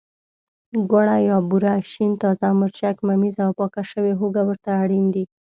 ګوړه 0.91 1.17
یا 1.29 1.37
بوره، 1.49 1.73
شین 1.91 2.11
تازه 2.21 2.47
مرچک، 2.59 2.95
ممیز 3.09 3.35
او 3.45 3.51
پاکه 3.59 3.83
شوې 3.91 4.13
هوګه 4.19 4.43
ورته 4.45 4.69
اړین 4.83 5.05
دي. 5.13 5.23